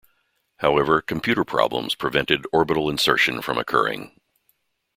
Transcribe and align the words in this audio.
However, 0.57 0.99
computer 0.99 1.43
problems 1.43 1.93
prevented 1.93 2.47
orbital 2.51 2.89
insertion 2.89 3.39
from 3.39 3.59
occurring. 3.59 4.19